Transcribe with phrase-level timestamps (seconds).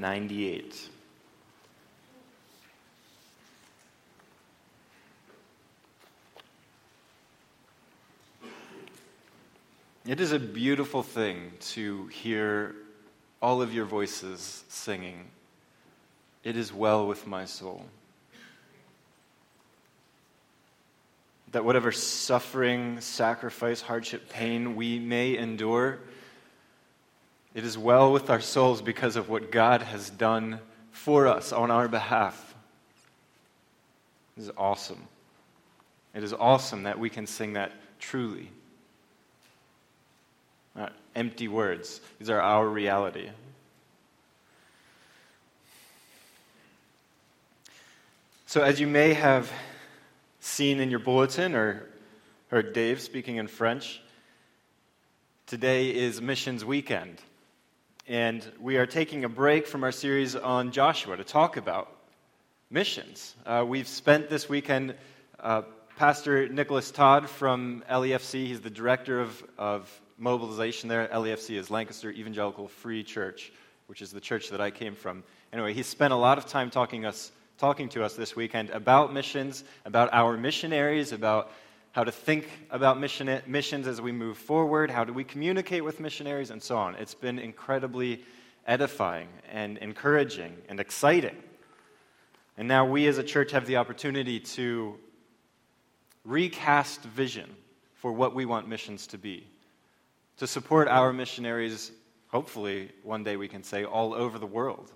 [0.00, 0.90] 98.
[10.06, 12.74] It is a beautiful thing to hear
[13.42, 15.26] all of your voices singing,
[16.44, 17.84] It is well with my soul.
[21.52, 25.98] That whatever suffering, sacrifice, hardship, pain we may endure,
[27.58, 30.60] it is well with our souls because of what God has done
[30.92, 32.54] for us on our behalf.
[34.36, 35.08] This is awesome.
[36.14, 38.48] It is awesome that we can sing that truly.
[40.76, 43.28] Not empty words, these are our reality.
[48.46, 49.50] So, as you may have
[50.38, 51.88] seen in your bulletin or
[52.52, 54.00] heard Dave speaking in French,
[55.48, 57.20] today is Missions Weekend.
[58.08, 61.94] And we are taking a break from our series on Joshua to talk about
[62.70, 63.36] missions.
[63.44, 64.94] Uh, we've spent this weekend,
[65.38, 65.60] uh,
[65.98, 71.06] Pastor Nicholas Todd from LEFC, he's the director of, of mobilization there.
[71.08, 73.52] LEFC is Lancaster Evangelical Free Church,
[73.88, 75.22] which is the church that I came from.
[75.52, 79.12] Anyway, he spent a lot of time talking, us, talking to us this weekend about
[79.12, 81.52] missions, about our missionaries, about
[81.98, 85.98] how to think about mission, missions as we move forward, how do we communicate with
[85.98, 86.94] missionaries, and so on.
[86.94, 88.22] It's been incredibly
[88.68, 91.34] edifying and encouraging and exciting.
[92.56, 94.94] And now we as a church have the opportunity to
[96.24, 97.50] recast vision
[97.94, 99.44] for what we want missions to be,
[100.36, 101.90] to support our missionaries,
[102.28, 104.92] hopefully, one day we can say, all over the world.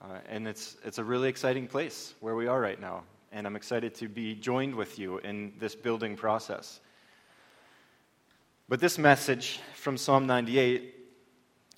[0.00, 3.56] Uh, and it's, it's a really exciting place where we are right now and I'm
[3.56, 6.80] excited to be joined with you in this building process.
[8.68, 10.94] But this message from Psalm 98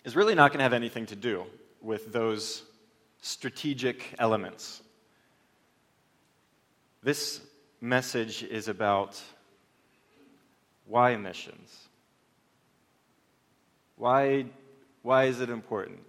[0.04, 1.44] is really not going to have anything to do
[1.80, 2.62] with those
[3.20, 4.82] strategic elements.
[7.02, 7.40] This
[7.80, 9.20] message is about
[10.86, 11.88] why missions?
[13.96, 14.46] Why,
[15.02, 16.00] why is it important?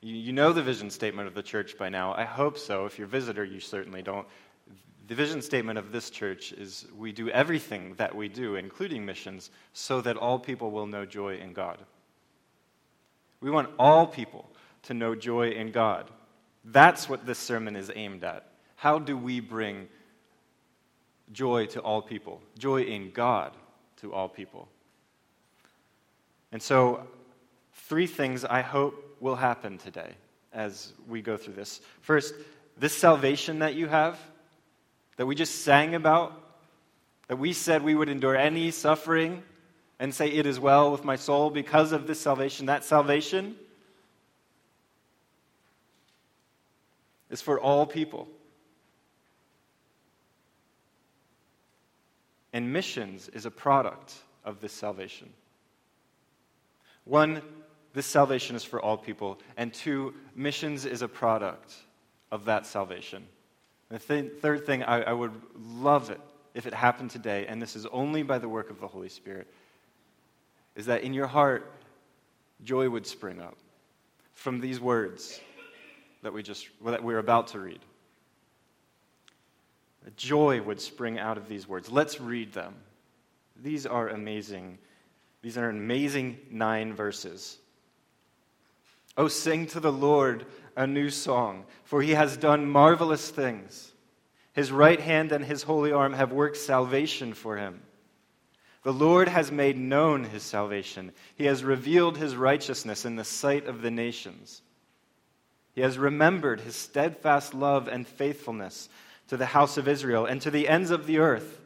[0.00, 2.14] You, you know the vision statement of the church by now.
[2.14, 2.86] I hope so.
[2.86, 4.26] If you're a visitor, you certainly don't.
[5.08, 9.50] The vision statement of this church is we do everything that we do, including missions,
[9.72, 11.78] so that all people will know joy in God.
[13.40, 14.50] We want all people
[14.84, 16.10] to know joy in God.
[16.64, 18.50] That's what this sermon is aimed at.
[18.74, 19.88] How do we bring
[21.30, 22.40] joy to all people?
[22.58, 23.52] Joy in God
[23.98, 24.68] to all people.
[26.50, 27.06] And so,
[27.72, 30.14] three things I hope will happen today
[30.52, 31.80] as we go through this.
[32.00, 32.34] First,
[32.76, 34.18] this salvation that you have
[35.16, 36.32] that we just sang about,
[37.28, 39.42] that we said we would endure any suffering
[39.98, 43.56] and say, It is well with my soul because of this salvation, that salvation
[47.30, 48.28] is for all people.
[52.52, 55.28] And missions is a product of this salvation.
[57.04, 57.42] One,
[57.92, 59.38] this salvation is for all people.
[59.56, 61.74] And two, missions is a product
[62.30, 63.26] of that salvation.
[63.88, 66.20] The th- third thing, I, I would love it
[66.54, 69.46] if it happened today, and this is only by the work of the Holy Spirit,
[70.74, 71.70] is that in your heart,
[72.64, 73.56] joy would spring up
[74.34, 75.40] from these words
[76.22, 77.80] that we just that we're about to read.
[80.16, 81.90] Joy would spring out of these words.
[81.90, 82.74] Let's read them.
[83.62, 84.78] These are amazing.
[85.42, 87.58] These are amazing nine verses.
[89.16, 93.92] Oh, sing to the Lord a new song, for he has done marvelous things.
[94.52, 97.82] His right hand and his holy arm have worked salvation for him.
[98.84, 101.10] The Lord has made known his salvation.
[101.34, 104.62] He has revealed his righteousness in the sight of the nations.
[105.74, 108.88] He has remembered his steadfast love and faithfulness
[109.28, 111.60] to the house of Israel and to the ends of the earth.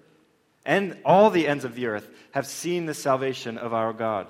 [0.65, 4.27] And all the ends of the earth have seen the salvation of our God.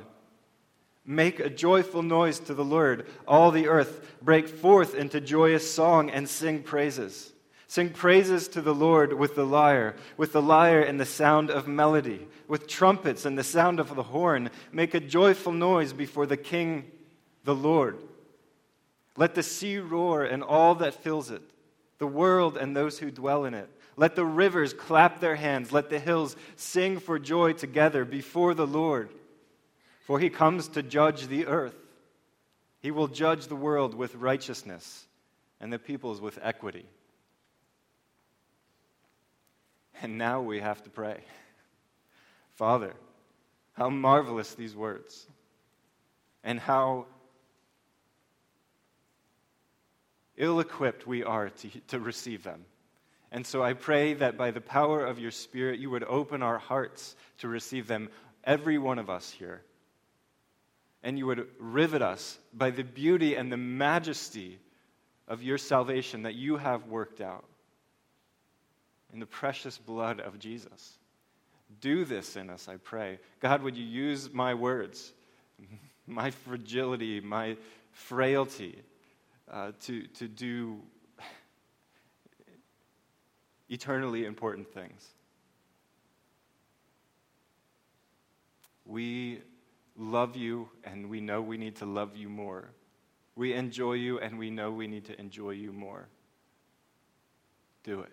[1.10, 4.16] Make a joyful noise to the Lord, all the earth.
[4.22, 7.32] Break forth into joyous song and sing praises.
[7.66, 11.66] Sing praises to the Lord with the lyre, with the lyre and the sound of
[11.66, 14.50] melody, with trumpets and the sound of the horn.
[14.70, 16.88] Make a joyful noise before the King,
[17.42, 17.98] the Lord.
[19.16, 21.42] Let the sea roar and all that fills it,
[21.98, 23.68] the world and those who dwell in it.
[23.96, 25.72] Let the rivers clap their hands.
[25.72, 29.10] Let the hills sing for joy together before the Lord
[30.10, 31.76] for he comes to judge the earth.
[32.80, 35.06] He will judge the world with righteousness
[35.60, 36.84] and the peoples with equity.
[40.02, 41.20] And now we have to pray.
[42.54, 42.92] Father,
[43.74, 45.28] how marvelous these words,
[46.42, 47.06] and how
[50.36, 52.64] ill equipped we are to, to receive them.
[53.30, 56.58] And so I pray that by the power of your Spirit, you would open our
[56.58, 58.08] hearts to receive them,
[58.42, 59.62] every one of us here.
[61.02, 64.58] And you would rivet us by the beauty and the majesty
[65.26, 67.44] of your salvation that you have worked out
[69.12, 70.98] in the precious blood of Jesus.
[71.80, 73.18] Do this in us, I pray.
[73.40, 75.12] God, would you use my words,
[76.06, 77.56] my fragility, my
[77.92, 78.82] frailty,
[79.50, 80.80] uh, to, to do
[83.68, 85.06] eternally important things?
[88.84, 89.42] We
[89.96, 92.70] love you, and we know we need to love you more.
[93.36, 96.08] We enjoy you, and we know we need to enjoy you more.
[97.84, 98.12] Do it.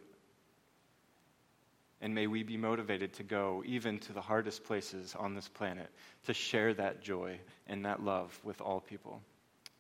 [2.00, 5.89] And may we be motivated to go even to the hardest places on this planet
[6.25, 9.21] to share that joy and that love with all people.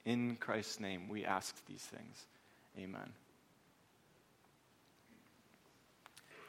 [0.05, 2.25] In Christ's name, we ask these things.
[2.79, 3.13] Amen.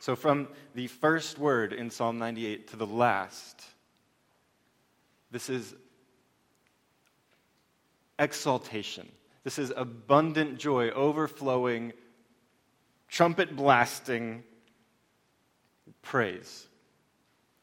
[0.00, 3.64] So, from the first word in Psalm 98 to the last,
[5.30, 5.74] this is
[8.18, 9.08] exaltation.
[9.44, 11.92] This is abundant joy, overflowing,
[13.08, 14.42] trumpet blasting
[16.02, 16.66] praise.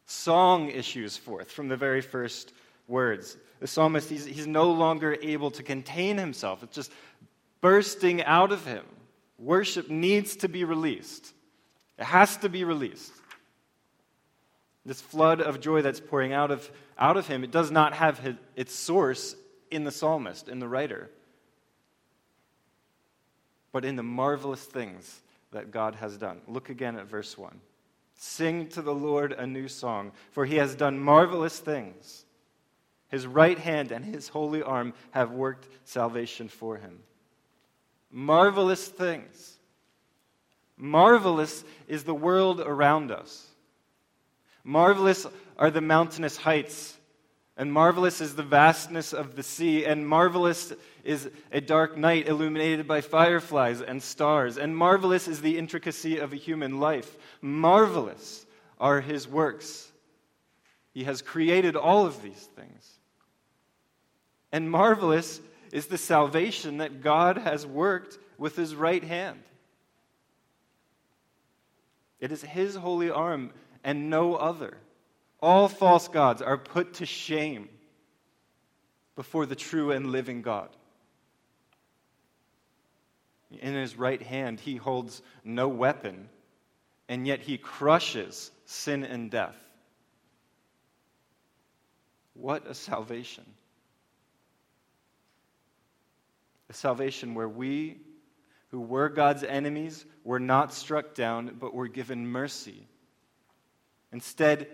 [0.05, 2.53] Song issues forth from the very first
[2.87, 3.37] words.
[3.59, 6.91] The psalmist, he's, he's no longer able to contain himself, it's just
[7.61, 8.85] bursting out of him.
[9.37, 11.33] Worship needs to be released,
[11.97, 13.11] it has to be released.
[14.85, 18.19] This flood of joy that's pouring out of, out of him, it does not have
[18.19, 19.35] his, its source
[19.71, 21.09] in the psalmist, in the writer,
[23.71, 25.21] but in the marvelous things
[25.51, 26.41] that God has done.
[26.47, 27.59] Look again at verse 1.
[28.17, 32.25] Sing to the Lord a new song, for he has done marvelous things.
[33.09, 36.99] His right hand and his holy arm have worked salvation for him.
[38.11, 39.57] Marvelous things.
[40.77, 43.47] Marvelous is the world around us.
[44.65, 45.25] Marvelous
[45.57, 46.97] are the mountainous heights
[47.57, 50.73] and marvelous is the vastness of the sea, and marvelous
[51.05, 56.33] is a dark night illuminated by fireflies and stars, and marvelous is the intricacy of
[56.33, 57.15] a human life.
[57.41, 58.45] Marvelous
[58.77, 59.89] are his works.
[60.93, 62.99] He has created all of these things.
[64.51, 65.39] And marvelous
[65.71, 69.41] is the salvation that God has worked with his right hand.
[72.19, 73.51] It is his holy arm
[73.85, 74.75] and no other.
[75.41, 77.69] All false gods are put to shame
[79.15, 80.69] before the true and living God.
[83.51, 86.27] In his right hand, he holds no weapon,
[87.07, 89.55] and yet he crushes sin and death.
[92.33, 93.45] What a salvation!
[96.69, 97.99] A salvation where we,
[98.71, 102.87] who were God's enemies, were not struck down, but were given mercy.
[104.15, 104.69] Instead,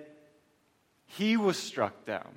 [1.08, 2.30] he was struck down.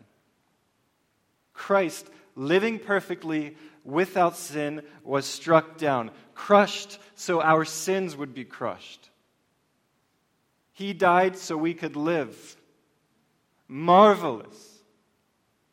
[1.53, 9.11] Christ, living perfectly without sin, was struck down, crushed so our sins would be crushed.
[10.73, 12.56] He died so we could live.
[13.69, 14.79] Marvelous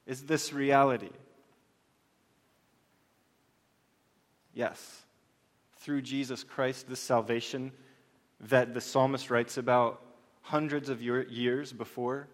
[0.06, 1.16] is this reality.
[4.54, 5.04] Yes,
[5.78, 7.72] through Jesus Christ, this salvation
[8.42, 10.11] that the psalmist writes about
[10.42, 12.28] hundreds of years before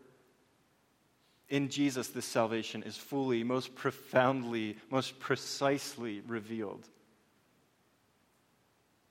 [1.49, 6.85] in Jesus, this salvation is fully, most profoundly, most precisely revealed.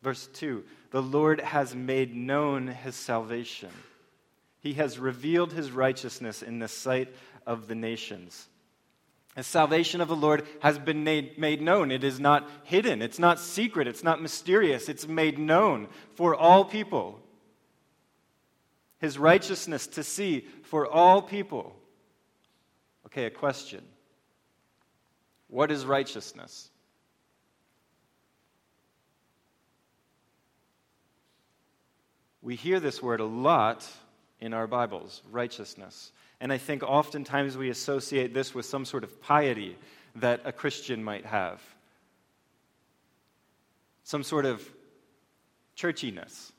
[0.02, 3.70] Verse 2 The Lord has made known his salvation.
[4.60, 7.14] He has revealed his righteousness in the sight
[7.46, 8.48] of the nations.
[9.34, 11.90] The salvation of the Lord has been made, made known.
[11.90, 14.88] It is not hidden, it's not secret, it's not mysterious.
[14.88, 17.20] It's made known for all people.
[19.06, 21.76] His righteousness to see for all people.
[23.06, 23.84] Okay, a question.
[25.46, 26.68] What is righteousness?
[32.42, 33.88] We hear this word a lot
[34.40, 36.10] in our Bibles, righteousness.
[36.40, 39.76] And I think oftentimes we associate this with some sort of piety
[40.16, 41.62] that a Christian might have,
[44.02, 44.68] some sort of
[45.76, 46.50] churchiness.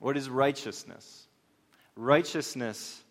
[0.00, 1.28] What is righteousness?
[1.94, 3.04] Righteousness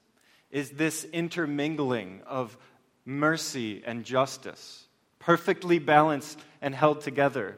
[0.52, 2.58] is this intermingling of
[3.06, 4.88] mercy and justice,
[5.20, 7.58] perfectly balanced and held together.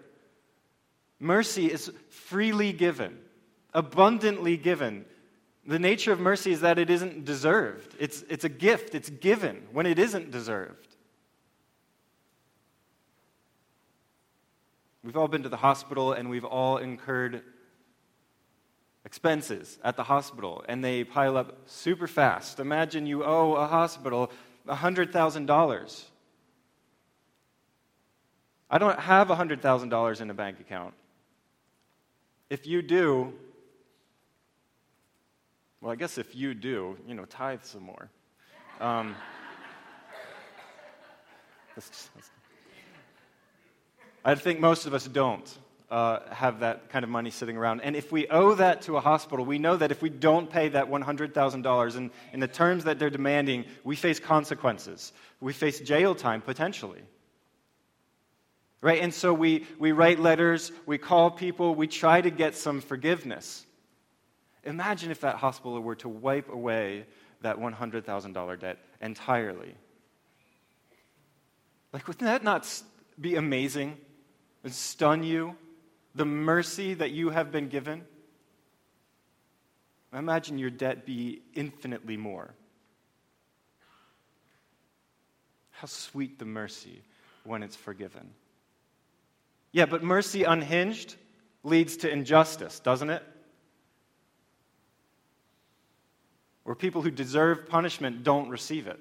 [1.19, 3.17] Mercy is freely given,
[3.73, 5.05] abundantly given.
[5.65, 7.95] The nature of mercy is that it isn't deserved.
[7.99, 10.87] It's, it's a gift, it's given when it isn't deserved.
[15.03, 17.43] We've all been to the hospital and we've all incurred
[19.05, 22.59] expenses at the hospital, and they pile up super fast.
[22.59, 24.31] Imagine you owe a hospital
[24.67, 26.03] $100,000.
[28.69, 30.93] I don't have $100,000 in a bank account.
[32.49, 33.33] If you do,
[35.81, 38.09] well, I guess if you do, you know, tithe some more.
[38.79, 39.15] Um,
[44.23, 45.57] I think most of us don't
[45.91, 47.81] uh, have that kind of money sitting around.
[47.81, 50.69] And if we owe that to a hospital, we know that if we don't pay
[50.69, 55.11] that $100,000 in, in the terms that they're demanding, we face consequences.
[55.41, 57.01] We face jail time potentially.
[58.79, 59.01] Right?
[59.01, 63.65] And so we, we write letters, we call people, we try to get some forgiveness.
[64.63, 67.05] Imagine if that hospital were to wipe away
[67.41, 69.75] that $100,000 debt entirely.
[71.91, 72.65] Like, wouldn't that not
[73.19, 73.97] be amazing
[74.63, 75.57] and stun you?
[76.15, 78.05] The mercy that you have been given?
[80.13, 82.53] Imagine your debt be infinitely more.
[85.71, 87.01] How sweet the mercy
[87.43, 88.29] when it's forgiven.
[89.71, 91.15] Yeah, but mercy unhinged
[91.63, 93.23] leads to injustice, doesn't it?
[96.63, 98.99] Where people who deserve punishment don't receive it.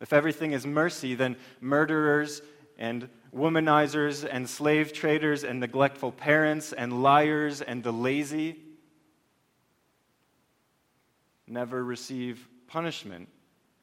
[0.00, 2.40] If everything is mercy, then murderers
[2.78, 8.56] and womanizers and slave traders and neglectful parents and liars and the lazy
[11.46, 13.28] never receive punishment,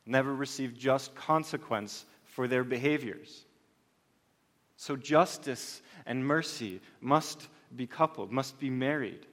[0.06, 3.46] never receive just consequence for their behaviors.
[4.76, 9.26] So justice and mercy must be coupled, must be married.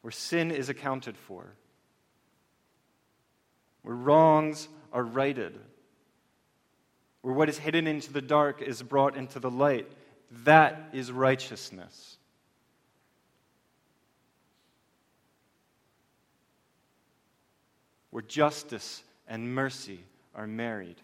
[0.00, 1.54] Where sin is accounted for,
[3.82, 5.58] where wrongs are righted,
[7.22, 9.90] where what is hidden into the dark is brought into the light.
[10.44, 12.16] That is righteousness.
[18.10, 20.00] Where justice and mercy
[20.34, 20.96] are married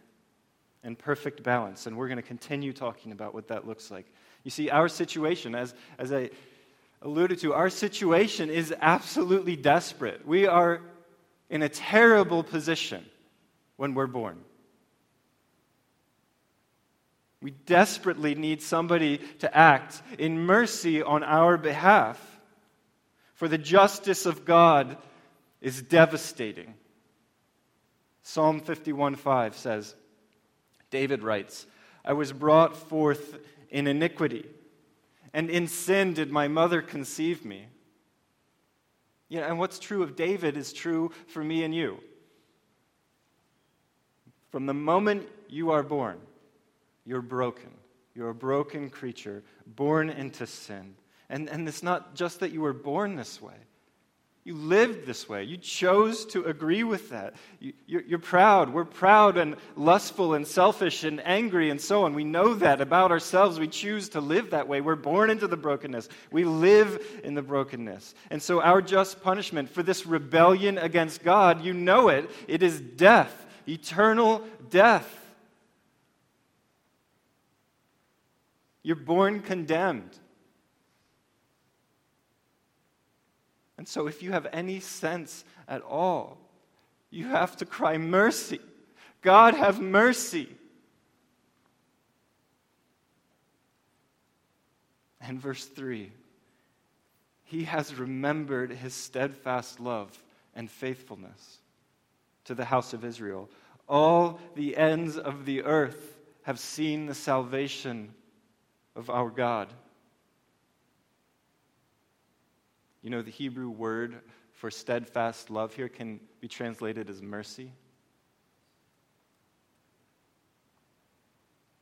[0.85, 1.87] in perfect balance.
[1.87, 4.07] And we're going to continue talking about what that looks like.
[4.45, 6.31] You see, our situation, as, as I
[7.03, 10.27] alluded to, our situation is absolutely desperate.
[10.27, 10.81] We are
[11.49, 13.05] in a terrible position
[13.77, 14.39] when we're born.
[17.41, 22.41] We desperately need somebody to act in mercy on our behalf.
[23.35, 24.97] For the justice of God
[25.61, 26.75] is devastating.
[28.23, 29.95] Psalm 51:5 says,
[30.91, 31.67] David writes,
[32.05, 33.39] I was brought forth
[33.71, 34.47] in iniquity,
[35.33, 37.67] and in sin did my mother conceive me.
[39.29, 42.01] Yeah, and what's true of David is true for me and you.
[44.51, 46.19] From the moment you are born,
[47.09, 47.71] you're broken.
[48.15, 50.95] You're a broken creature, born into sin.
[51.31, 53.55] And, and it's not just that you were born this way.
[54.45, 55.45] You lived this way.
[55.45, 57.35] You chose to agree with that.
[57.61, 58.75] You, you're, you're proud.
[58.75, 62.13] We're proud and lustful and selfish and angry and so on.
[62.13, 63.59] We know that about ourselves.
[63.59, 64.83] We choose to live that way.
[64.83, 66.11] We're born into the brokenness.
[66.31, 68.15] We live in the brokenness.
[68.31, 72.81] And so, our just punishment for this rebellion against God, you know it, it is
[72.81, 75.28] death, eternal death.
[78.83, 80.19] You're born condemned.
[83.77, 86.39] And so, if you have any sense at all,
[87.11, 88.61] you have to cry, Mercy.
[89.23, 90.49] God, have mercy.
[95.21, 96.11] And verse 3
[97.45, 100.17] He has remembered his steadfast love
[100.55, 101.59] and faithfulness
[102.45, 103.51] to the house of Israel.
[103.89, 108.15] All the ends of the earth have seen the salvation
[108.99, 109.73] of our God.
[113.01, 114.17] You know, the Hebrew word
[114.55, 117.73] for steadfast love here can be translated as mercy.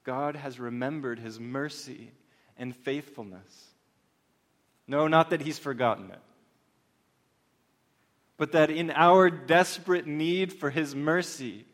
[0.04, 2.12] God has remembered his mercy
[2.58, 3.70] and faithfulness.
[4.86, 6.20] No, not that he's forgotten it,
[8.36, 11.64] but that in our desperate need for his mercy,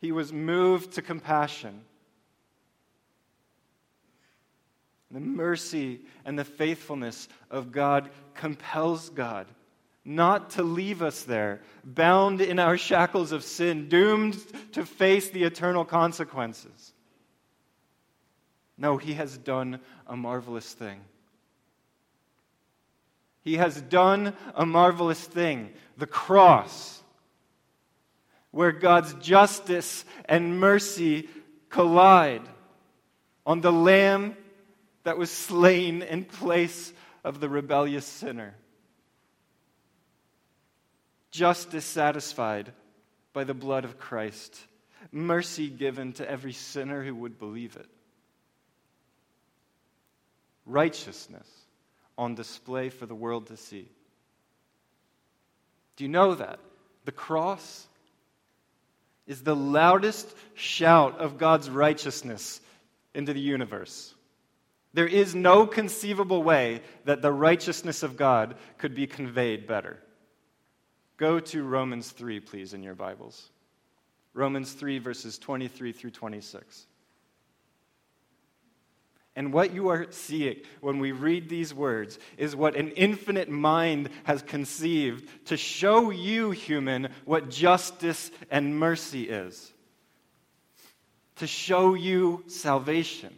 [0.00, 1.84] he was moved to compassion
[5.10, 9.46] The mercy and the faithfulness of God compels God
[10.08, 14.38] not to leave us there, bound in our shackles of sin, doomed
[14.72, 16.94] to face the eternal consequences.
[18.78, 21.00] No, He has done a marvelous thing.
[23.42, 27.02] He has done a marvelous thing the cross,
[28.50, 31.28] where God's justice and mercy
[31.68, 32.48] collide
[33.44, 34.36] on the Lamb
[35.08, 36.92] that was slain in place
[37.24, 38.54] of the rebellious sinner.
[41.30, 42.70] Justice satisfied
[43.32, 44.60] by the blood of Christ,
[45.10, 47.86] mercy given to every sinner who would believe it,
[50.66, 51.48] righteousness
[52.18, 53.88] on display for the world to see.
[55.96, 56.58] Do you know that?
[57.06, 57.86] The cross
[59.26, 62.60] is the loudest shout of God's righteousness
[63.14, 64.14] into the universe.
[64.94, 69.98] There is no conceivable way that the righteousness of God could be conveyed better.
[71.18, 73.50] Go to Romans 3, please, in your Bibles.
[74.34, 76.86] Romans 3, verses 23 through 26.
[79.38, 84.10] And what you are seeing when we read these words is what an infinite mind
[84.24, 89.72] has conceived to show you, human, what justice and mercy is.
[91.36, 93.37] To show you salvation.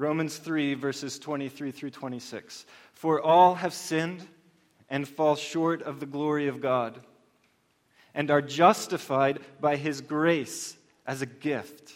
[0.00, 2.64] Romans 3, verses 23 through 26.
[2.94, 4.26] For all have sinned
[4.88, 6.98] and fall short of the glory of God,
[8.14, 10.74] and are justified by his grace
[11.06, 11.92] as a gift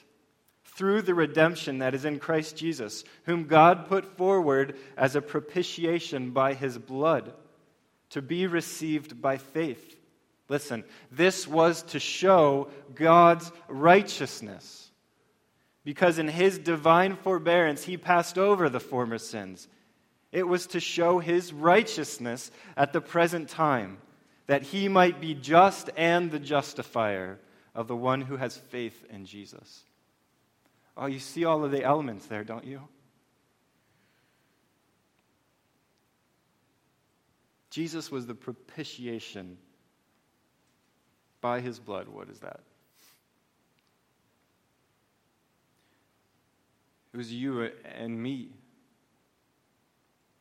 [0.65, 6.31] through the redemption that is in Christ Jesus, whom God put forward as a propitiation
[6.31, 7.33] by his blood
[8.11, 9.97] to be received by faith.
[10.51, 14.84] Listen, this was to show God's righteousness
[15.85, 19.69] because in his divine forbearance he passed over the former sins.
[20.33, 23.99] It was to show his righteousness at the present time,
[24.47, 27.39] that he might be just and the justifier
[27.75, 29.85] of the one who has faith in Jesus.
[30.97, 32.81] Oh, you see all of the elements there, don't you?
[37.71, 39.59] Jesus was the propitiation
[41.41, 42.09] by his blood.
[42.09, 42.61] What is that?
[47.15, 48.49] It was you and me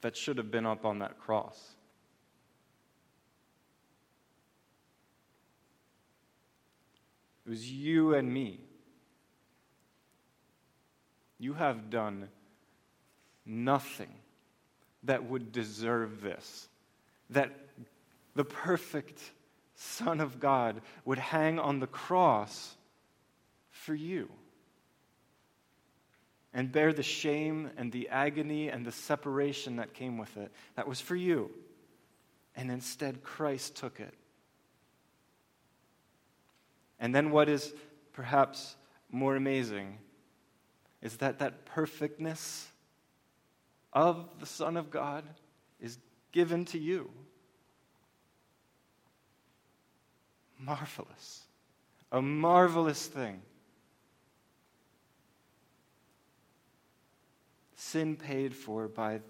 [0.02, 1.76] that should have been up on that cross.
[7.46, 8.60] It was you and me.
[11.38, 12.30] You have done
[13.46, 14.10] nothing
[15.04, 16.68] that would deserve this.
[17.30, 17.52] That
[18.34, 19.22] the perfect
[19.76, 22.76] Son of God would hang on the cross
[23.70, 24.28] for you
[26.54, 30.52] and bear the shame and the agony and the separation that came with it.
[30.76, 31.50] That was for you.
[32.56, 34.14] And instead, Christ took it.
[37.00, 37.74] And then, what is
[38.14, 38.76] perhaps
[39.12, 39.98] more amazing
[41.02, 42.68] is that that perfectness
[43.92, 45.24] of the Son of God
[45.80, 45.98] is
[46.32, 47.10] given to you.
[50.60, 51.44] Marvelous.
[52.12, 53.42] A marvelous thing.
[57.94, 59.22] Sin paid for by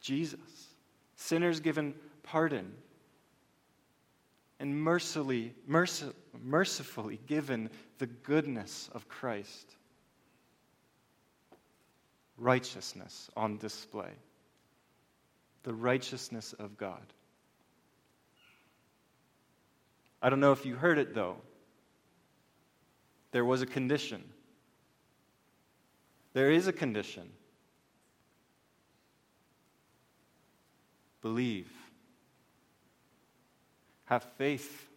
[0.00, 0.38] Jesus,
[1.16, 1.92] sinners given
[2.22, 2.72] pardon,
[4.60, 6.06] and mercifully, merci,
[6.40, 9.74] mercifully given the goodness of Christ.
[12.38, 14.12] Righteousness on display.
[15.64, 17.02] The righteousness of God.
[20.22, 21.38] I don't know if you heard it though.
[23.32, 24.22] There was a condition.
[26.34, 27.30] There is a condition.
[31.22, 31.70] Believe.
[34.06, 34.88] Have faith.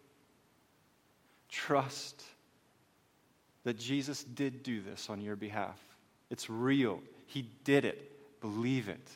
[1.48, 2.24] Trust
[3.64, 5.80] that Jesus did do this on your behalf.
[6.30, 7.00] It's real.
[7.28, 8.42] He did it.
[8.42, 9.10] Believe it.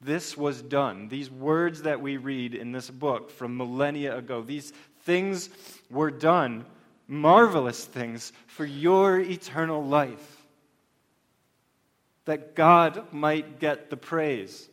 [0.00, 1.08] This was done.
[1.08, 5.50] These words that we read in this book from millennia ago, these things
[5.90, 6.64] were done
[7.08, 10.36] marvelous things for your eternal life.
[12.26, 14.68] That God might get the praise.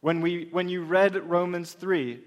[0.00, 2.20] When, we, when you read Romans 3,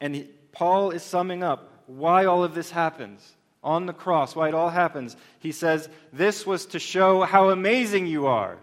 [0.00, 4.48] and he, Paul is summing up why all of this happens on the cross, why
[4.48, 8.58] it all happens, he says, This was to show how amazing you are.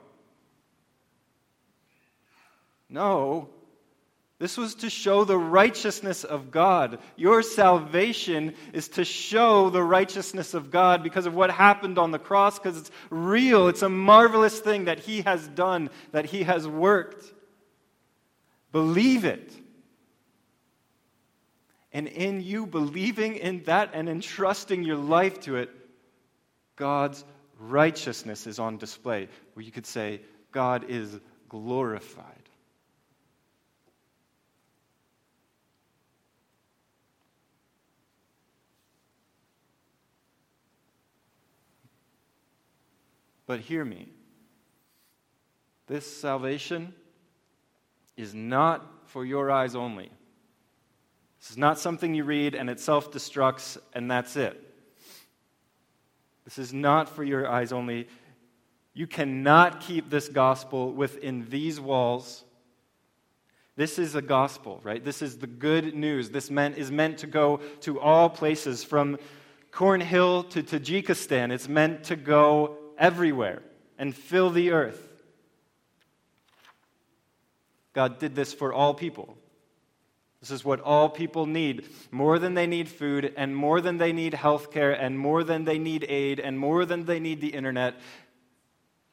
[2.88, 3.50] No,
[4.42, 6.98] this was to show the righteousness of God.
[7.16, 12.18] Your salvation is to show the righteousness of God because of what happened on the
[12.18, 13.68] cross, because it's real.
[13.68, 17.24] It's a marvelous thing that He has done, that He has worked.
[18.72, 19.54] Believe it.
[21.94, 25.70] And in you believing in that and entrusting your life to it,
[26.78, 27.24] God's
[27.60, 29.28] righteousness is on display.
[29.54, 32.41] Where you could say, God is glorified.
[43.48, 44.10] But hear me.
[45.88, 46.94] This salvation
[48.16, 50.10] is not for your eyes only.
[51.40, 54.72] This is not something you read and it self destructs and that's it.
[56.46, 58.08] This is not for your eyes only.
[58.94, 62.44] You cannot keep this gospel within these walls.
[63.76, 65.04] This is a gospel, right?
[65.04, 66.30] This is the good news.
[66.30, 69.18] This meant, is meant to go to all places, from
[69.72, 71.52] Cornhill to Tajikistan.
[71.52, 73.62] It's meant to go everywhere
[73.98, 75.02] and fill the earth.
[77.94, 79.38] God did this for all people.
[80.40, 81.86] This is what all people need.
[82.10, 85.66] More than they need food, and more than they need health care, and more than
[85.66, 88.00] they need aid, and more than they need the internet.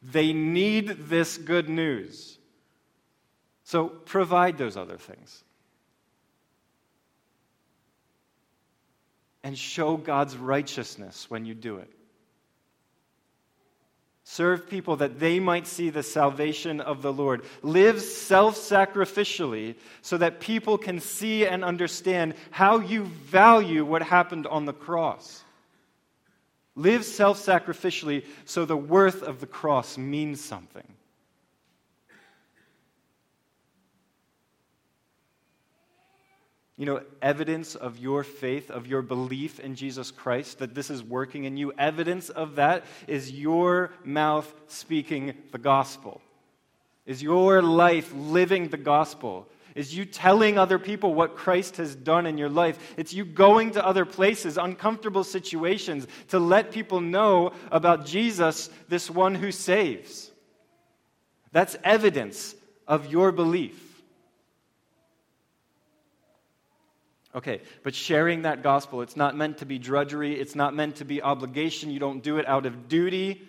[0.00, 2.38] They need this good news.
[3.64, 5.44] So provide those other things.
[9.42, 11.92] And show God's righteousness when you do it.
[14.30, 17.46] Serve people that they might see the salvation of the Lord.
[17.62, 24.46] Live self sacrificially so that people can see and understand how you value what happened
[24.46, 25.42] on the cross.
[26.76, 30.86] Live self sacrificially so the worth of the cross means something.
[36.78, 41.02] You know, evidence of your faith, of your belief in Jesus Christ, that this is
[41.02, 46.22] working in you, evidence of that is your mouth speaking the gospel.
[47.04, 49.48] Is your life living the gospel?
[49.74, 52.78] Is you telling other people what Christ has done in your life?
[52.96, 59.10] It's you going to other places, uncomfortable situations, to let people know about Jesus, this
[59.10, 60.30] one who saves.
[61.50, 62.54] That's evidence
[62.86, 63.87] of your belief.
[67.34, 71.04] Okay, but sharing that gospel, it's not meant to be drudgery, it's not meant to
[71.04, 71.90] be obligation.
[71.90, 73.42] You don't do it out of duty.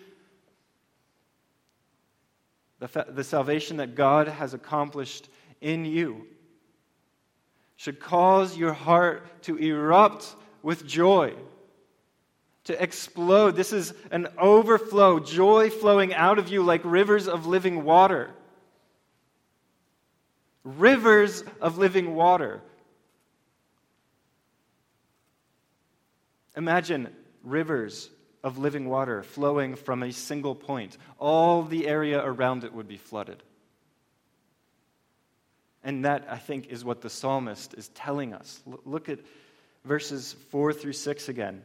[2.78, 5.28] The, fa- the salvation that God has accomplished
[5.60, 6.26] in you
[7.76, 11.34] should cause your heart to erupt with joy,
[12.64, 13.56] to explode.
[13.56, 18.30] This is an overflow, joy flowing out of you like rivers of living water.
[20.62, 22.60] Rivers of living water.
[26.56, 28.10] Imagine rivers
[28.42, 30.96] of living water flowing from a single point.
[31.18, 33.42] All the area around it would be flooded.
[35.82, 38.62] And that, I think, is what the psalmist is telling us.
[38.84, 39.20] Look at
[39.84, 41.62] verses 4 through 6 again.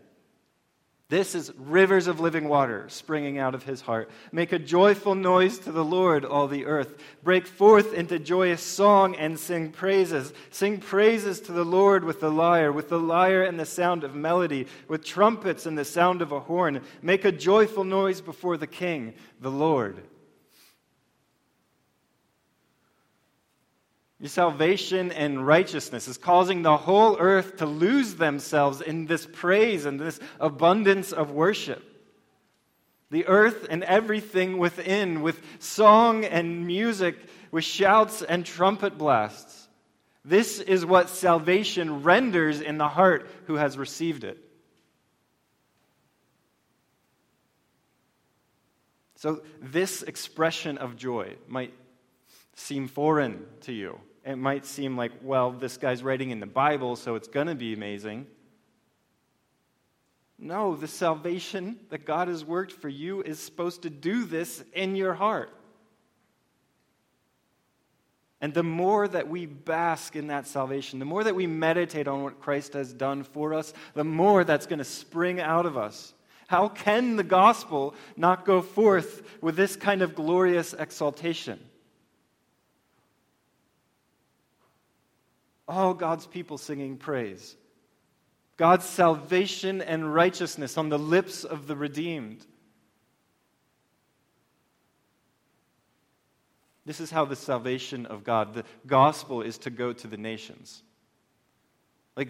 [1.07, 4.09] This is rivers of living water springing out of his heart.
[4.31, 6.99] Make a joyful noise to the Lord, all the earth.
[7.23, 10.33] Break forth into joyous song and sing praises.
[10.49, 14.15] Sing praises to the Lord with the lyre, with the lyre and the sound of
[14.15, 16.81] melody, with trumpets and the sound of a horn.
[17.03, 20.01] Make a joyful noise before the King, the Lord.
[24.19, 29.85] Your salvation and righteousness is causing the whole earth to lose themselves in this praise
[29.85, 31.83] and this abundance of worship.
[33.11, 37.17] The earth and everything within, with song and music,
[37.51, 39.67] with shouts and trumpet blasts.
[40.23, 44.39] This is what salvation renders in the heart who has received it.
[49.17, 51.73] So, this expression of joy might
[52.55, 53.99] seem foreign to you.
[54.25, 57.55] It might seem like, well, this guy's writing in the Bible, so it's going to
[57.55, 58.25] be amazing.
[60.37, 64.95] No, the salvation that God has worked for you is supposed to do this in
[64.95, 65.51] your heart.
[68.41, 72.23] And the more that we bask in that salvation, the more that we meditate on
[72.23, 76.13] what Christ has done for us, the more that's going to spring out of us.
[76.47, 81.59] How can the gospel not go forth with this kind of glorious exaltation?
[85.67, 87.55] All God's people singing praise.
[88.57, 92.45] God's salvation and righteousness on the lips of the redeemed.
[96.85, 100.83] This is how the salvation of God, the gospel, is to go to the nations.
[102.15, 102.29] Like,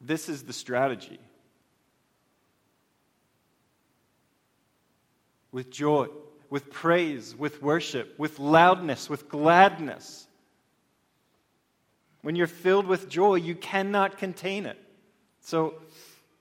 [0.00, 1.20] this is the strategy.
[5.52, 6.08] With joy,
[6.50, 10.25] with praise, with worship, with loudness, with gladness.
[12.26, 14.76] When you're filled with joy, you cannot contain it.
[15.42, 15.76] So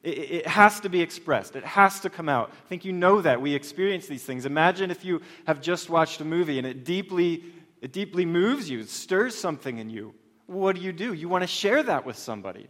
[0.01, 2.49] it, has to be expressed, it has to come out.
[2.49, 3.39] I think you know that.
[3.39, 4.47] We experience these things.
[4.47, 7.43] Imagine if you have just watched a movie and it deeply,
[7.81, 10.15] it deeply moves you, it stirs something in you.
[10.47, 11.13] What do you do?
[11.13, 12.67] You want to share that with somebody.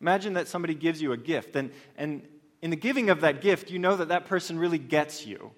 [0.00, 2.26] Imagine that somebody gives you a gift, and, and
[2.62, 5.52] in the giving of that gift, you know that that person really gets you.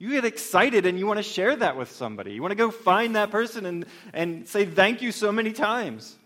[0.00, 2.32] You get excited and you want to share that with somebody.
[2.32, 3.84] You want to go find that person and,
[4.14, 6.16] and say thank you so many times.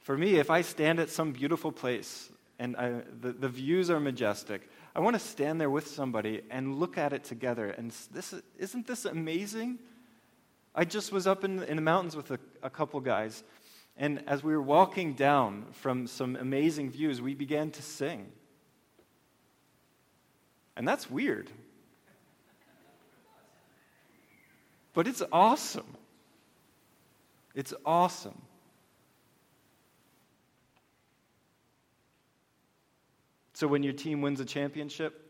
[0.00, 3.98] For me, if I stand at some beautiful place and I, the, the views are
[3.98, 7.70] majestic, I want to stand there with somebody and look at it together.
[7.70, 9.78] And this, isn't this amazing?
[10.74, 13.42] I just was up in, in the mountains with a, a couple guys,
[13.96, 18.26] and as we were walking down from some amazing views, we began to sing.
[20.76, 21.48] And that's weird.
[24.92, 25.96] But it's awesome.
[27.54, 28.40] It's awesome.
[33.52, 35.20] So when your team wins a championship,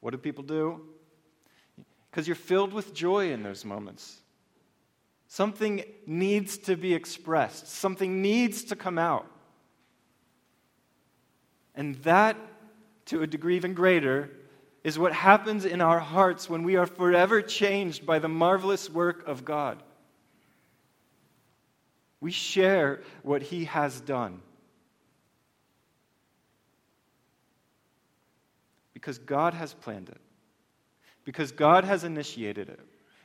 [0.00, 0.80] what do people do?
[2.10, 4.20] Because you're filled with joy in those moments.
[5.28, 9.26] Something needs to be expressed, something needs to come out.
[11.74, 12.36] And that,
[13.06, 14.30] to a degree even greater,
[14.82, 19.26] is what happens in our hearts when we are forever changed by the marvelous work
[19.26, 19.82] of God.
[22.20, 24.40] We share what He has done.
[28.94, 30.20] Because God has planned it,
[31.24, 32.80] because God has initiated it,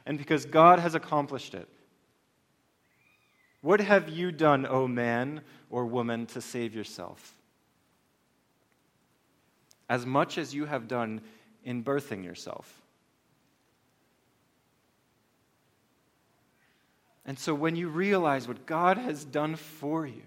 [0.06, 1.70] and because God has accomplished it.
[3.62, 7.36] What have you done, O man or woman, to save yourself?
[9.88, 11.22] As much as you have done
[11.64, 12.82] in birthing yourself.
[17.26, 20.24] And so when you realize what God has done for you,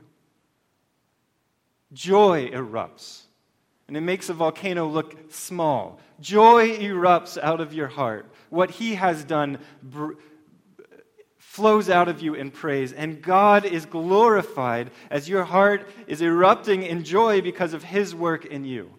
[1.93, 3.23] joy erupts.
[3.87, 5.99] And it makes a volcano look small.
[6.21, 8.33] Joy erupts out of your heart.
[8.49, 10.13] What he has done br-
[11.55, 16.83] flows out of you in praise, and God is glorified as your heart is erupting
[16.83, 18.91] in joy because of his work in you.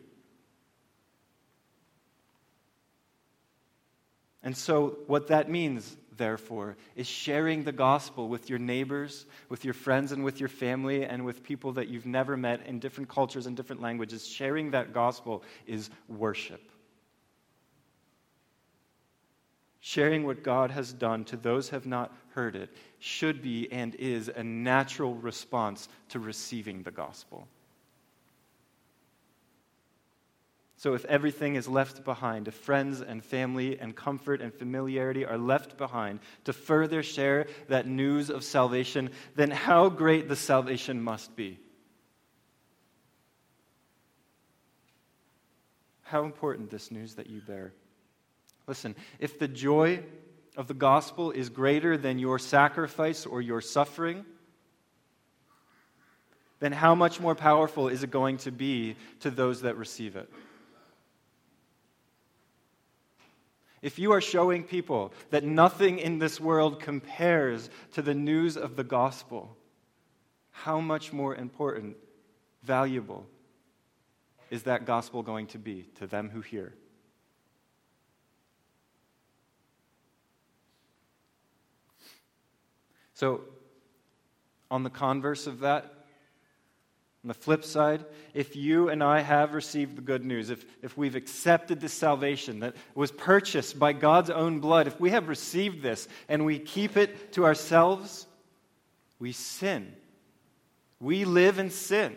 [4.41, 9.73] And so, what that means therefore, is sharing the gospel with your neighbors, with your
[9.73, 13.47] friends, and with your family, and with people that you've never met in different cultures
[13.47, 14.25] and different languages.
[14.25, 16.61] Sharing that gospel is worship.
[19.87, 23.93] Sharing what God has done to those who have not heard it should be and
[23.93, 27.47] is a natural response to receiving the gospel.
[30.77, 35.37] So, if everything is left behind, if friends and family and comfort and familiarity are
[35.37, 41.35] left behind to further share that news of salvation, then how great the salvation must
[41.35, 41.59] be.
[46.01, 47.71] How important this news that you bear.
[48.67, 50.01] Listen, if the joy
[50.57, 54.25] of the gospel is greater than your sacrifice or your suffering,
[56.59, 60.29] then how much more powerful is it going to be to those that receive it?
[63.85, 68.75] if you are showing people that nothing in this world compares to the news of
[68.75, 69.55] the gospel,
[70.49, 71.95] how much more important,
[72.63, 73.27] valuable
[74.49, 76.73] is that gospel going to be to them who hear?
[83.15, 83.41] So,
[84.69, 85.83] on the converse of that,
[87.23, 90.95] on the flip side, if you and I have received the good news, if, if
[90.97, 95.81] we've accepted this salvation that was purchased by God's own blood, if we have received
[95.81, 98.27] this and we keep it to ourselves,
[99.17, 99.91] we sin.
[100.99, 102.15] We live in sin.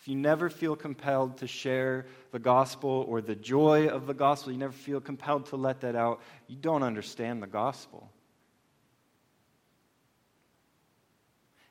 [0.00, 4.50] If you never feel compelled to share the gospel or the joy of the gospel,
[4.50, 8.10] you never feel compelled to let that out, you don't understand the gospel.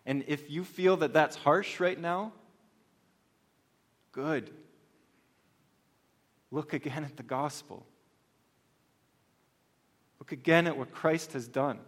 [0.06, 2.32] And if you feel that that's harsh right now,
[4.12, 4.52] good.
[6.52, 7.84] Look again at the gospel.
[10.20, 11.80] Look again at what Christ has done.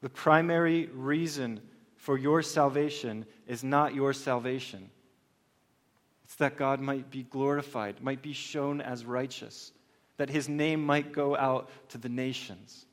[0.00, 1.60] The primary reason
[2.02, 4.90] for your salvation is not your salvation.
[6.24, 9.70] It's that God might be glorified, might be shown as righteous,
[10.16, 12.86] that his name might go out to the nations.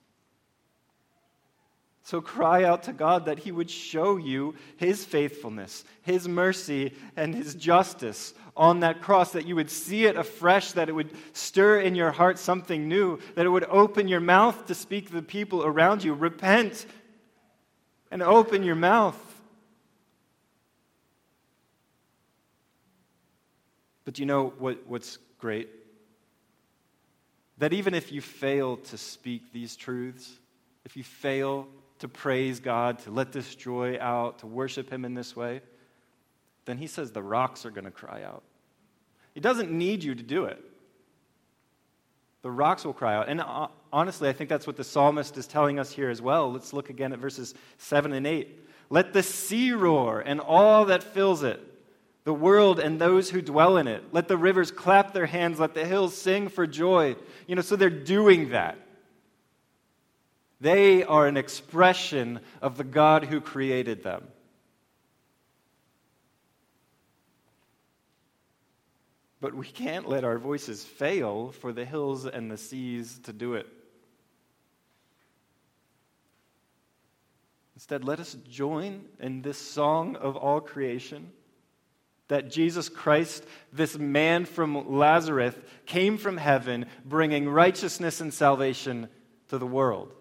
[2.04, 7.36] So cry out to God that He would show you His faithfulness, His mercy, and
[7.36, 11.82] His justice on that cross, that you would see it afresh, that it would stir
[11.82, 15.22] in your heart something new, that it would open your mouth to speak to the
[15.22, 16.16] people around you.
[16.16, 16.88] Repent
[18.12, 19.18] and open your mouth.
[24.06, 25.70] But you know what, what's great?
[27.60, 30.32] That even if you fail to speak these truths,
[30.86, 31.68] if you fail
[32.00, 35.62] to praise God, to let this joy out, to worship Him in this way,
[36.66, 38.44] then He says the rocks are going to cry out.
[39.34, 40.64] He doesn't need you to do it.
[42.42, 43.28] The rocks will cry out.
[43.28, 46.52] And uh, honestly, I think that's what the psalmist is telling us here as well.
[46.52, 48.68] Let's look again at verses 7 and 8.
[48.90, 51.62] Let the sea roar and all that fills it,
[52.24, 54.04] the world and those who dwell in it.
[54.12, 57.16] Let the rivers clap their hands, let the hills sing for joy.
[57.48, 58.78] You know, so they're doing that.
[60.62, 64.28] They are an expression of the God who created them.
[69.42, 73.54] But we can't let our voices fail for the hills and the seas to do
[73.54, 73.68] it.
[77.80, 81.32] Instead, let us join in this song of all creation
[82.28, 89.08] that Jesus Christ, this man from Nazareth, came from heaven bringing righteousness and salvation
[89.48, 90.14] to the world.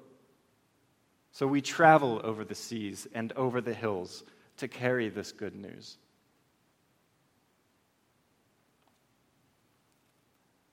[1.33, 4.23] So we travel over the seas and over the hills
[4.59, 5.99] to carry this good news.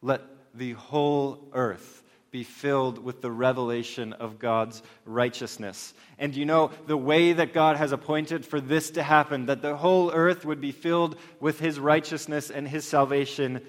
[0.03, 0.21] Let
[0.53, 2.03] the whole earth
[2.35, 5.93] be filled with the revelation of God's righteousness.
[6.19, 9.77] And you know, the way that God has appointed for this to happen, that the
[9.77, 13.61] whole earth would be filled with His righteousness and His salvation,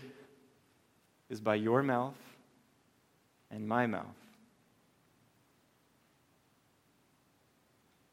[1.30, 2.16] is by your mouth
[3.52, 4.04] and my mouth.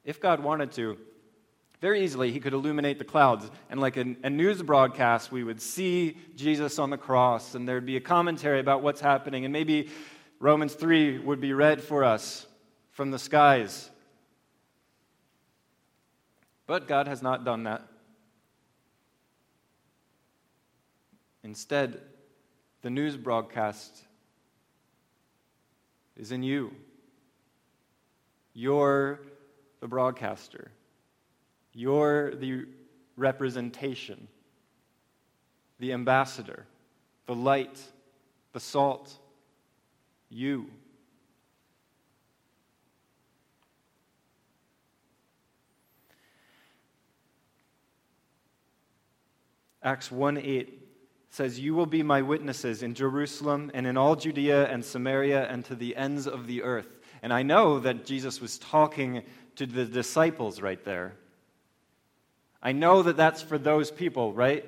[0.05, 0.99] If God wanted to,
[1.83, 3.51] very easily he could illuminate the clouds.
[3.69, 7.85] And like a, a, news broadcast, we would see Jesus on the cross, and there'd
[7.85, 9.43] be a commentary about what's happening.
[9.43, 9.89] And maybe
[10.43, 12.45] Romans 3 would be read for us
[12.91, 13.89] from the skies.
[16.67, 17.81] But God has not done that.
[21.45, 22.01] Instead,
[22.81, 24.03] the news broadcast
[26.17, 26.75] is in you.
[28.53, 29.21] You're
[29.79, 30.71] the broadcaster.
[31.71, 32.65] You're the
[33.15, 34.27] representation,
[35.79, 36.65] the ambassador,
[37.27, 37.79] the light,
[38.51, 39.19] the salt.
[40.33, 40.69] You.
[49.83, 50.79] Acts 1 8
[51.29, 55.63] says, You will be my witnesses in Jerusalem and in all Judea and Samaria and
[55.65, 56.87] to the ends of the earth.
[57.21, 59.23] And I know that Jesus was talking
[59.57, 61.13] to the disciples right there.
[62.61, 64.65] I know that that's for those people, right?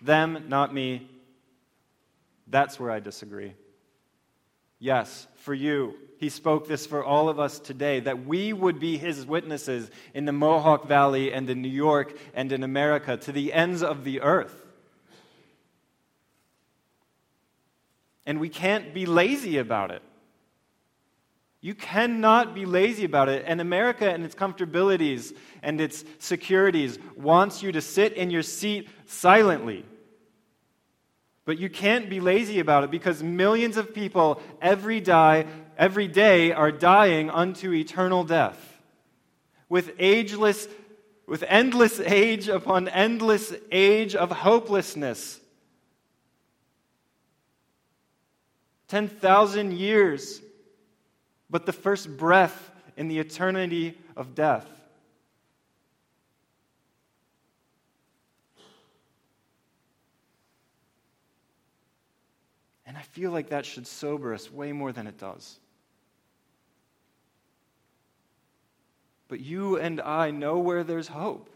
[0.00, 1.08] Them, not me.
[2.48, 3.54] That's where I disagree.
[4.82, 5.94] Yes, for you.
[6.18, 10.24] He spoke this for all of us today that we would be his witnesses in
[10.24, 14.22] the Mohawk Valley and in New York and in America to the ends of the
[14.22, 14.66] earth.
[18.26, 20.02] And we can't be lazy about it.
[21.60, 23.44] You cannot be lazy about it.
[23.46, 28.88] And America and its comfortabilities and its securities wants you to sit in your seat
[29.06, 29.84] silently.
[31.44, 36.52] But you can't be lazy about it because millions of people every, die, every day
[36.52, 38.80] are dying unto eternal death.
[39.68, 40.68] With ageless,
[41.26, 45.40] with endless age upon endless age of hopelessness.
[48.88, 50.42] 10,000 years
[51.52, 54.66] but the first breath in the eternity of death.
[62.92, 65.58] And I feel like that should sober us way more than it does.
[69.28, 71.48] But you and I know where there's hope.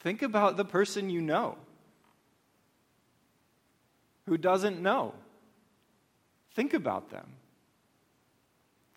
[0.00, 1.56] Think about the person you know
[4.26, 5.14] who doesn't know.
[6.52, 7.26] Think about them.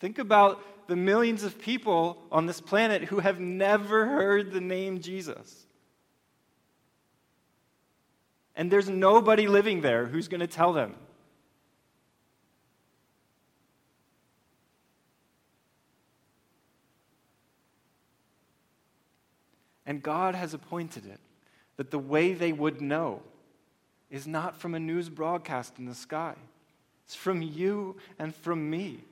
[0.01, 4.99] Think about the millions of people on this planet who have never heard the name
[4.99, 5.67] Jesus.
[8.59, 10.93] And there's nobody living there who's going to tell them.
[19.85, 21.21] And God has appointed it
[21.77, 23.21] that the way they would know
[24.09, 26.35] is not from a news broadcast in the sky.
[27.05, 29.05] It's from you and from me.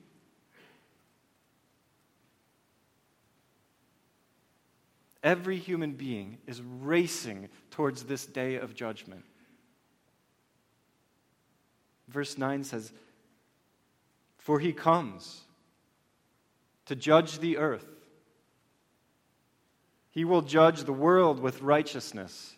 [5.22, 9.24] Every human being is racing towards this day of judgment.
[12.08, 12.92] Verse 9 says,
[14.38, 15.42] For he comes
[16.86, 17.86] to judge the earth.
[20.10, 22.56] He will judge the world with righteousness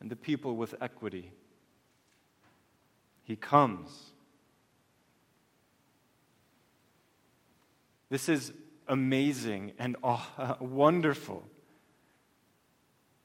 [0.00, 1.32] and the people with equity.
[3.26, 4.12] he comes.
[8.08, 8.52] This is
[8.86, 9.96] amazing and
[10.60, 11.42] wonderful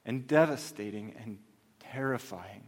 [0.04, 1.38] and devastating and
[1.80, 2.64] terrifying.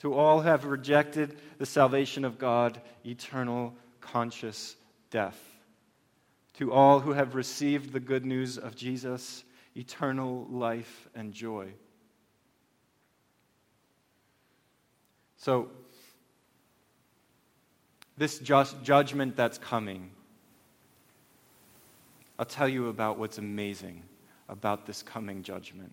[0.00, 4.76] To all who have rejected the salvation of God, eternal conscious
[5.10, 5.38] death.
[6.54, 9.44] To all who have received the good news of Jesus,
[9.76, 11.68] eternal life and joy.
[15.36, 15.68] So,
[18.16, 20.10] this judgment that's coming,
[22.38, 24.02] I'll tell you about what's amazing
[24.48, 25.92] about this coming judgment.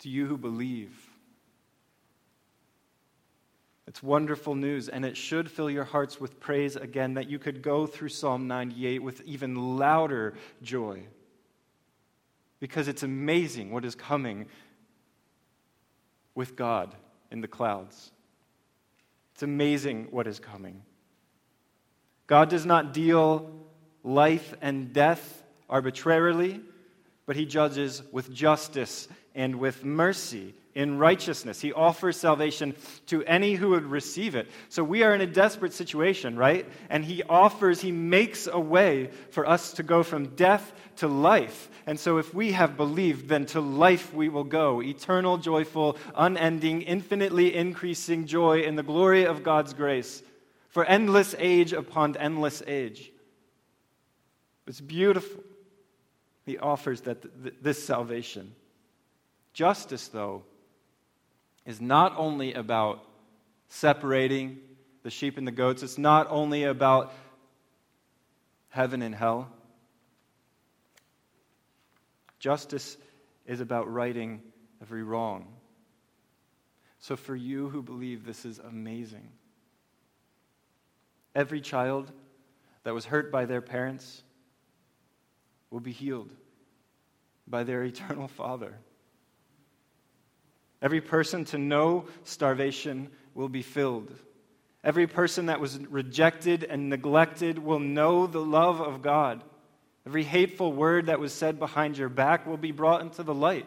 [0.00, 1.05] To you who believe,
[3.86, 7.62] it's wonderful news, and it should fill your hearts with praise again that you could
[7.62, 11.02] go through Psalm 98 with even louder joy.
[12.58, 14.46] Because it's amazing what is coming
[16.34, 16.94] with God
[17.30, 18.10] in the clouds.
[19.34, 20.82] It's amazing what is coming.
[22.26, 23.52] God does not deal
[24.02, 26.60] life and death arbitrarily,
[27.24, 31.60] but He judges with justice and with mercy in righteousness.
[31.60, 34.46] He offers salvation to any who would receive it.
[34.68, 36.66] So we are in a desperate situation, right?
[36.90, 41.70] And he offers, he makes a way for us to go from death to life.
[41.86, 46.82] And so if we have believed, then to life we will go eternal, joyful, unending,
[46.82, 50.22] infinitely increasing joy in the glory of God's grace
[50.68, 53.10] for endless age upon endless age.
[54.66, 55.42] It's beautiful.
[56.44, 58.54] He offers that this salvation.
[59.54, 60.42] Justice, though,
[61.66, 63.04] is not only about
[63.68, 64.58] separating
[65.02, 67.12] the sheep and the goats, it's not only about
[68.68, 69.48] heaven and hell.
[72.38, 72.96] Justice
[73.46, 74.40] is about righting
[74.80, 75.46] every wrong.
[76.98, 79.28] So, for you who believe, this is amazing.
[81.34, 82.10] Every child
[82.84, 84.22] that was hurt by their parents
[85.70, 86.32] will be healed
[87.46, 88.78] by their eternal Father.
[90.82, 94.12] Every person to know starvation will be filled.
[94.84, 99.42] Every person that was rejected and neglected will know the love of God.
[100.06, 103.66] Every hateful word that was said behind your back will be brought into the light.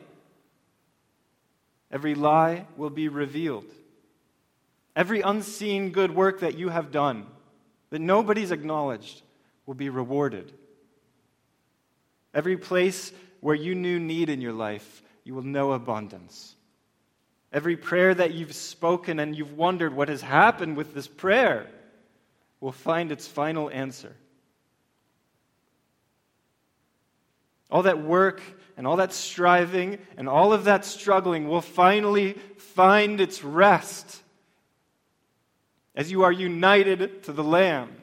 [1.92, 3.66] Every lie will be revealed.
[4.96, 7.26] Every unseen good work that you have done,
[7.90, 9.22] that nobody's acknowledged,
[9.66, 10.52] will be rewarded.
[12.34, 16.56] Every place where you knew need in your life, you will know abundance.
[17.52, 21.68] Every prayer that you've spoken and you've wondered what has happened with this prayer
[22.60, 24.16] will find its final answer.
[27.72, 28.42] All that work
[28.78, 34.22] and all that striving and all of that struggling will finally find its rest
[35.96, 37.96] as you are united to the Lamb.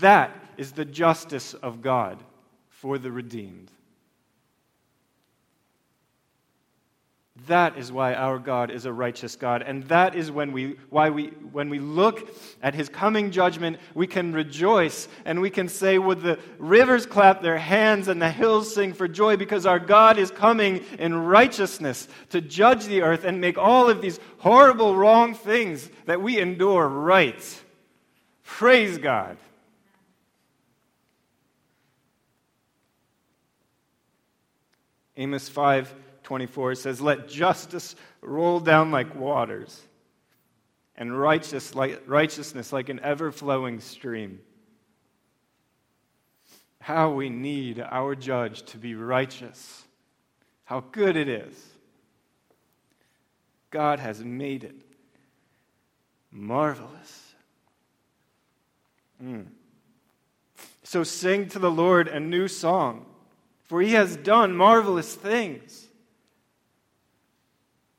[0.00, 2.18] That is the justice of God
[2.68, 3.70] for the redeemed.
[7.46, 9.62] That is why our God is a righteous God.
[9.62, 12.28] And that is when we, why we, when we look
[12.62, 17.40] at his coming judgment, we can rejoice and we can say, Would the rivers clap
[17.40, 22.08] their hands and the hills sing for joy because our God is coming in righteousness
[22.30, 26.88] to judge the earth and make all of these horrible, wrong things that we endure
[26.88, 27.62] right.
[28.42, 29.36] Praise God.
[35.16, 35.94] Amos 5
[36.30, 39.82] 24 says, Let justice roll down like waters,
[40.94, 44.38] and righteous like, righteousness like an ever flowing stream.
[46.78, 49.82] How we need our judge to be righteous.
[50.62, 51.52] How good it is.
[53.72, 54.76] God has made it
[56.30, 57.34] marvelous.
[59.20, 59.46] Mm.
[60.84, 63.04] So sing to the Lord a new song,
[63.64, 65.88] for he has done marvelous things.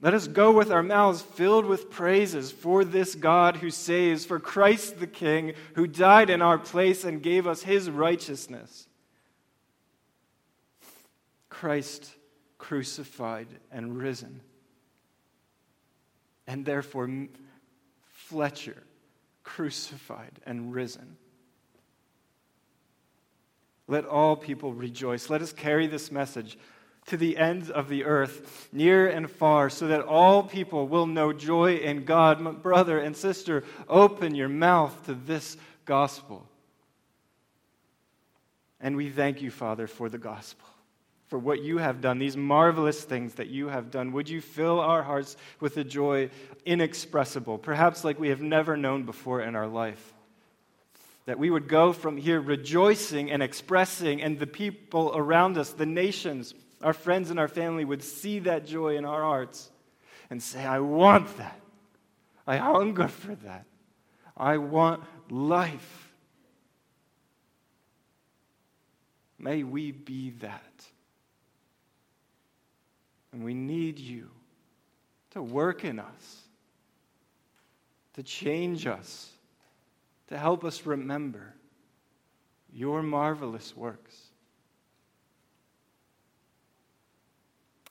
[0.02, 4.39] Let us go with our mouths filled with praises for this God who saves, for
[4.39, 8.88] Christ the King, who died in our place and gave us his righteousness.
[11.49, 12.16] Christ
[12.58, 14.41] crucified and risen.
[16.47, 17.28] And therefore,
[18.02, 18.82] Fletcher
[19.43, 21.18] crucified and risen.
[23.88, 25.30] Let all people rejoice.
[25.30, 26.58] Let us carry this message
[27.12, 31.34] to the ends of the earth, near and far, so that all people will know
[31.34, 32.39] joy in God.
[32.39, 36.47] My brother and sister, open your mouth to this gospel.
[38.80, 40.66] And we thank you, Father, for the gospel,
[41.28, 44.14] for what you have done, these marvelous things that you have done.
[44.14, 46.30] Would you fill our hearts with a joy
[46.66, 50.14] inexpressible, perhaps like we have never known before in our life?
[51.26, 55.86] That we would go from here rejoicing and expressing, and the people around us, the
[55.86, 56.53] nations,
[56.84, 59.70] our friends and our family would see that joy in our hearts
[60.30, 61.60] and say, I want that.
[62.48, 63.66] I hunger for that.
[64.36, 66.14] I want life.
[69.38, 70.86] May we be that.
[73.32, 74.30] And we need you
[75.32, 76.42] to work in us,
[78.16, 79.30] to change us,
[80.28, 81.54] to help us remember
[82.74, 84.31] your marvelous works.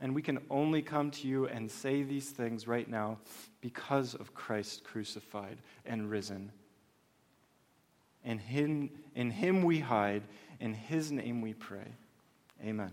[0.01, 3.19] And we can only come to you and say these things right now
[3.61, 6.53] because of Christ crucified and risen.
[8.25, 10.23] In him, in him we hide,
[10.59, 11.93] in his name we pray.
[12.65, 12.93] Amen.